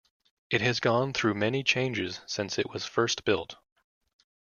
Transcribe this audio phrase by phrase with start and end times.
[0.49, 3.57] It has gone through many changes since it was first built.